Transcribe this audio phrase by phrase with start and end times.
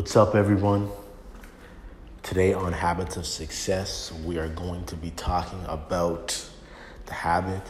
[0.00, 0.88] What's up, everyone?
[2.22, 6.42] Today on Habits of Success, we are going to be talking about
[7.04, 7.60] the habit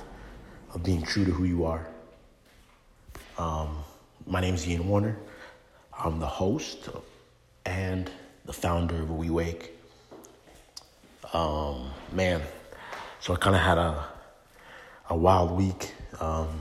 [0.72, 1.88] of being true to who you are.
[3.37, 3.79] Um,
[4.29, 5.16] my name is Ian Warner.
[5.93, 6.88] I'm the host
[7.67, 8.08] and
[8.44, 9.76] the founder of We Wake.
[11.33, 12.42] Um, man,
[13.19, 14.06] so I kind of had a
[15.08, 15.92] a wild week.
[16.20, 16.60] Um,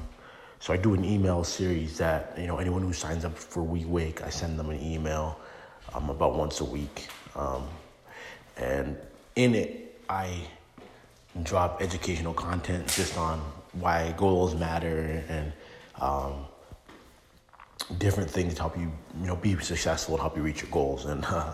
[0.60, 3.86] so I do an email series that you know anyone who signs up for We
[3.86, 5.40] Wake, I send them an email
[5.94, 7.68] um, about once a week, um,
[8.58, 8.98] and
[9.36, 10.42] in it I
[11.44, 13.40] drop educational content just on
[13.74, 15.54] why goals matter and
[16.02, 16.46] um,
[17.98, 21.06] different things to help you you know be successful and help you reach your goals.
[21.06, 21.54] And uh,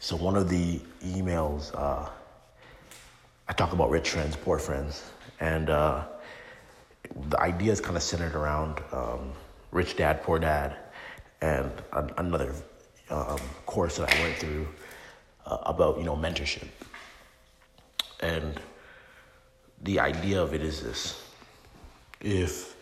[0.00, 2.08] so one of the emails uh,
[3.46, 5.02] I talk about rich friends, poor friends,
[5.40, 6.04] and uh,
[7.28, 9.32] the idea is kind of centered around um,
[9.70, 10.76] Rich Dad, Poor Dad,
[11.42, 12.54] and an, another
[13.10, 14.68] um, course that I went through
[15.46, 16.68] uh, about you know mentorship.
[18.20, 18.60] And
[19.82, 21.22] the idea of it is this:
[22.20, 22.76] if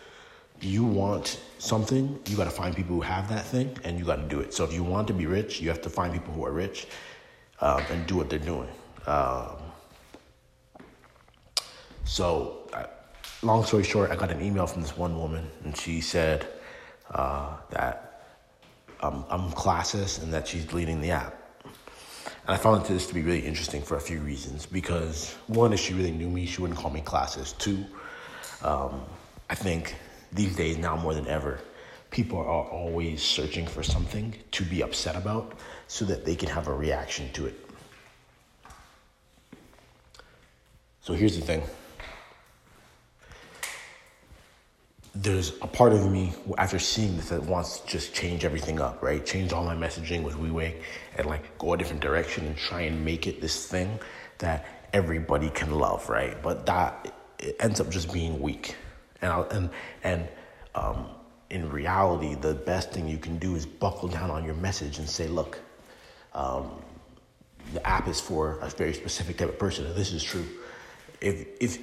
[0.61, 4.17] you want something, you got to find people who have that thing, and you got
[4.17, 4.55] to do it.
[4.55, 6.87] So if you want to be rich, you have to find people who are rich
[7.61, 8.69] um, and do what they're doing.
[9.07, 9.57] Um,
[12.05, 12.69] so
[13.43, 16.47] long story short, I got an email from this one woman, and she said
[17.11, 18.12] uh, that
[19.03, 21.39] um, I'm classist and that she's leading the app.
[21.65, 24.67] And I found this to be really interesting for a few reasons.
[24.67, 27.59] Because one is she really knew me; she wouldn't call me classist.
[27.59, 27.85] Two,
[28.63, 29.03] um,
[29.51, 29.97] I think
[30.33, 31.61] these days now more than ever,
[32.11, 35.55] people are always searching for something to be upset about,
[35.87, 37.55] so that they can have a reaction to it.
[41.01, 41.63] So here's the thing.
[45.23, 49.03] There's a part of me after seeing this that wants to just change everything up,
[49.03, 49.25] right?
[49.25, 50.83] Change all my messaging with WeWake
[51.17, 54.01] and like go a different direction and try and make it this thing
[54.39, 56.43] that everybody can love, right?
[56.43, 58.77] But that it ends up just being weak,
[59.21, 59.71] and I'll, and
[60.03, 60.29] and
[60.75, 61.07] um,
[61.51, 65.09] in reality, the best thing you can do is buckle down on your message and
[65.09, 65.61] say, look,
[66.35, 66.71] um,
[67.73, 70.47] the app is for a very specific type of person, and this is true
[71.23, 71.79] if if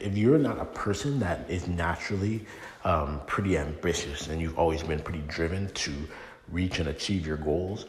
[0.00, 2.46] if you're not a person that is naturally
[2.84, 5.92] um, pretty ambitious and you've always been pretty driven to
[6.48, 7.86] reach and achieve your goals,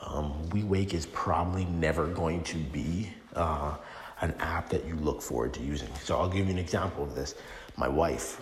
[0.00, 3.76] um, WeWake is probably never going to be uh,
[4.22, 5.94] an app that you look forward to using.
[6.02, 7.34] So I'll give you an example of this.
[7.76, 8.40] My wife,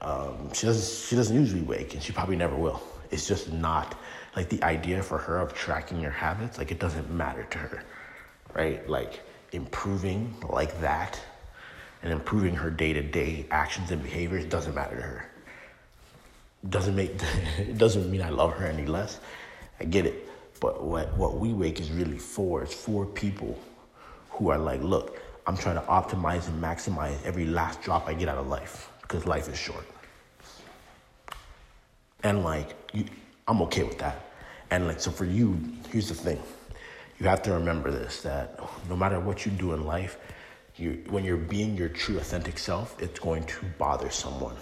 [0.00, 2.82] um, she doesn't she doesn't use WeWake, and she probably never will.
[3.12, 3.96] It's just not
[4.34, 6.58] like the idea for her of tracking your habits.
[6.58, 7.84] Like it doesn't matter to her,
[8.54, 8.88] right?
[8.88, 9.20] Like
[9.52, 11.20] improving like that
[12.02, 15.30] and improving her day to day actions and behaviors doesn't matter to her.
[16.68, 17.12] Doesn't make
[17.58, 19.20] it doesn't mean I love her any less.
[19.80, 20.26] I get it.
[20.60, 23.58] But what what we wake is really for is for people
[24.30, 28.28] who are like, look, I'm trying to optimize and maximize every last drop I get
[28.28, 29.84] out of life because life is short.
[32.22, 33.04] And like, you,
[33.48, 34.16] I'm okay with that.
[34.70, 35.58] And like, so for you,
[35.90, 36.40] here's the thing
[37.20, 38.58] you have to remember this that
[38.88, 40.16] no matter what you do in life,
[40.76, 44.56] you, when you're being your true, authentic self, it's going to bother someone.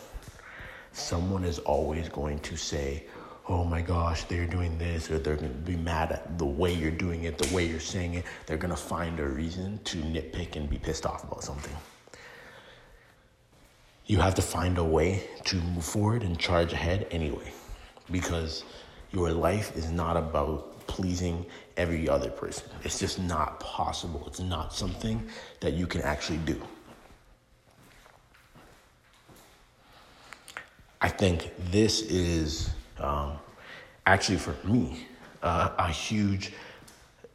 [0.93, 3.05] Someone is always going to say,
[3.47, 6.75] oh my gosh, they're doing this, or they're going to be mad at the way
[6.75, 8.25] you're doing it, the way you're saying it.
[8.47, 11.75] They're going to find a reason to nitpick and be pissed off about something.
[14.07, 17.53] You have to find a way to move forward and charge ahead anyway,
[18.11, 18.65] because
[19.13, 22.69] your life is not about pleasing every other person.
[22.82, 24.25] It's just not possible.
[24.26, 25.28] It's not something
[25.60, 26.60] that you can actually do.
[31.00, 33.38] I think this is um,
[34.04, 35.06] actually for me
[35.43, 36.53] uh, a huge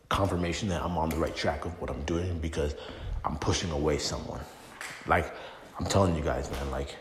[0.09, 2.75] confirmation that I'm on the right track of what I'm doing because
[3.23, 4.41] I'm pushing away someone.
[5.07, 5.33] Like
[5.79, 6.95] I'm telling you guys, man, like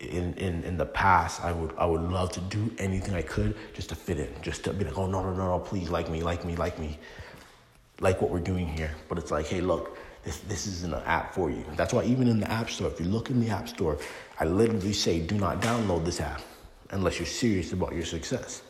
[0.00, 3.56] in, in, in the past, I would I would love to do anything I could
[3.74, 6.08] just to fit in, just to be like, oh no no no no, please like
[6.08, 6.98] me, like me, like me,
[8.00, 8.92] like what we're doing here.
[9.08, 11.64] But it's like, hey, look, this this isn't an app for you.
[11.76, 13.98] That's why even in the app store, if you look in the app store,
[14.38, 16.42] I literally say, do not download this app
[16.90, 18.62] unless you're serious about your success.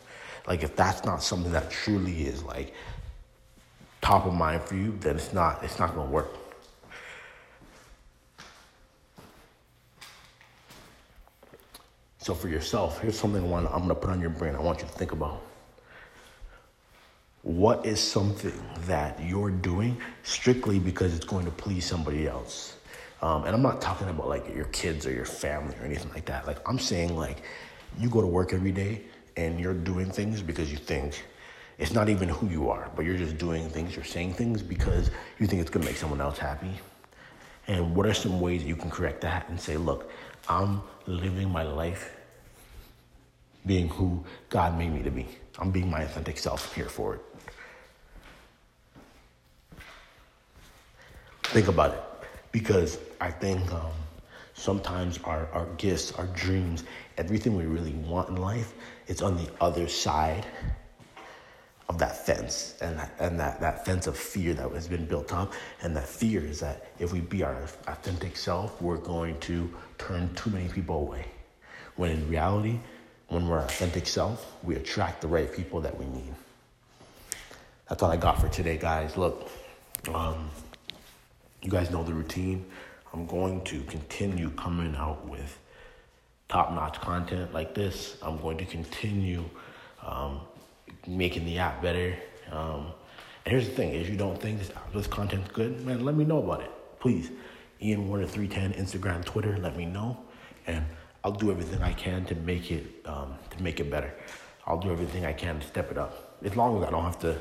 [0.47, 2.73] Like if that's not something that truly is like
[4.01, 6.38] top of mind for you, then it's not it's not gonna work.
[12.29, 14.55] So for yourself, here's something I'm going to put on your brain.
[14.55, 15.41] I want you to think about.
[17.41, 22.77] What is something that you're doing strictly because it's going to please somebody else?
[23.23, 26.27] Um, and I'm not talking about like your kids or your family or anything like
[26.27, 26.47] that.
[26.47, 27.45] Like I'm saying like
[27.99, 29.05] you go to work every day
[29.39, 31.25] and you're doing things because you think
[31.79, 35.11] it's not even who you are, but you're just doing things, you're saying things because
[35.39, 36.79] you think it's gonna make someone else happy.
[37.69, 40.11] And what are some ways you can correct that and say, look,
[40.47, 42.17] I'm living my life
[43.67, 45.27] being who God made me to be.
[45.59, 47.21] I'm being my authentic self here for it.
[51.45, 52.03] Think about it
[52.53, 53.91] because I think um,
[54.55, 56.85] sometimes our, our gifts, our dreams,
[57.17, 58.75] everything we really want in life,
[59.07, 60.47] it's on the other side
[61.89, 65.33] of that fence and that, and that, that fence of fear that has been built
[65.33, 65.55] up.
[65.83, 70.35] And that fear is that if we be our authentic self, we're going to turn
[70.35, 71.25] too many people away.
[71.97, 72.79] When in reality,
[73.29, 76.35] when we're authentic self, we attract the right people that we need.
[77.89, 79.17] That's all I got for today, guys.
[79.17, 79.51] Look,
[80.13, 80.51] um,
[81.63, 82.65] you guys know the routine.
[83.13, 85.59] I'm going to continue coming out with
[86.49, 88.17] top notch content like this.
[88.23, 89.45] I'm going to continue
[90.05, 90.41] um,
[91.07, 92.17] making the app better.
[92.51, 92.93] Um,
[93.45, 96.25] and here's the thing: if you don't think this this content's good, man, let me
[96.25, 96.71] know about it,
[97.01, 97.31] please.
[97.81, 99.57] Ian Warner three ten Instagram, Twitter.
[99.59, 100.19] Let me know,
[100.67, 100.85] and
[101.25, 104.15] I'll do everything I can to make it um, to make it better.
[104.67, 106.39] I'll do everything I can to step it up.
[106.45, 107.41] As long as I don't have to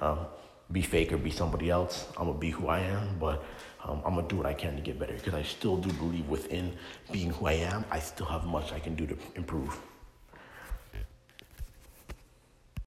[0.00, 0.18] um,
[0.70, 3.18] be fake or be somebody else, I'm gonna be who I am.
[3.18, 3.42] But
[3.84, 6.28] um, I'm gonna do what I can to get better because I still do believe
[6.28, 6.72] within
[7.10, 9.78] being who I am, I still have much I can do to improve.